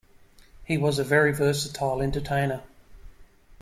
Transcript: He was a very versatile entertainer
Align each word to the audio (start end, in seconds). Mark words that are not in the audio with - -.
He 0.63 0.79
was 0.79 0.97
a 0.97 1.03
very 1.03 1.31
versatile 1.31 2.01
entertainer 2.01 2.63